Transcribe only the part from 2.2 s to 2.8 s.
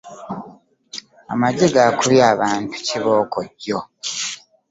abantu